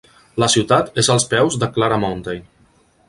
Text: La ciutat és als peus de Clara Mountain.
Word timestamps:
La 0.43 0.47
ciutat 0.53 0.89
és 1.03 1.09
als 1.15 1.27
peus 1.35 1.59
de 1.65 1.69
Clara 1.77 2.01
Mountain. 2.07 2.49